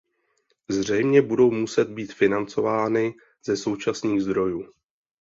Zřejmě 0.69 1.21
budou 1.21 1.51
muset 1.51 1.89
být 1.89 2.13
financovány 2.13 3.13
ze 3.45 3.57
současných 3.57 4.21
zdrojů. 4.23 4.63